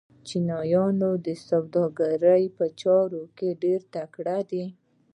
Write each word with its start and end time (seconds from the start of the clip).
چینایان 0.27 0.95
د 1.25 1.27
سوداګرۍ 1.47 2.43
په 2.57 2.65
چارو 2.81 3.23
کې 3.37 3.49
ډېر 3.63 3.79
تکړه 3.95 4.37
دي. 4.49 4.65